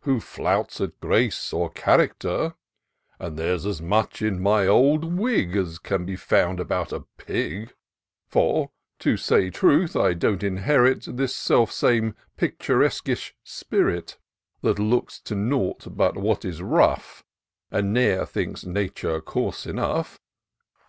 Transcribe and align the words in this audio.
Who 0.00 0.18
flouts 0.18 0.80
at 0.80 0.98
grace 1.00 1.52
or 1.52 1.70
character; 1.70 2.56
And 3.20 3.38
there's 3.38 3.64
as 3.64 3.80
much 3.80 4.20
in 4.22 4.42
my 4.42 4.66
old 4.66 5.04
wig 5.16 5.54
As 5.54 5.78
can 5.78 6.04
be 6.04 6.16
found 6.16 6.58
about 6.58 6.92
a 6.92 7.04
pig. 7.16 7.72
212 8.32 8.32
TOUR 8.32 8.42
OF 8.42 8.62
DOCTOR 8.64 8.70
SYNTAX 8.72 8.72
For, 8.98 8.98
to 8.98 9.16
say 9.46 9.50
truth, 9.50 9.94
I 9.96 10.14
don't 10.14 10.42
inherit 10.42 11.06
This 11.16 11.36
self 11.36 11.70
same 11.70 12.16
pkturesquish 12.36 13.34
spirit, 13.44 14.18
That 14.62 14.80
looks 14.80 15.20
to 15.20 15.36
nought 15.36 15.86
but 15.96 16.16
what 16.16 16.44
is 16.44 16.60
rough, 16.60 17.22
And 17.70 17.92
ne'er 17.94 18.26
thinks 18.26 18.64
Nature 18.64 19.20
coarse 19.20 19.64
enough. 19.64 20.18